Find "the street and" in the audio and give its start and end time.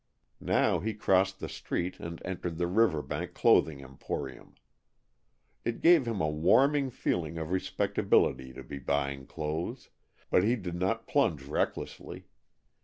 1.39-2.19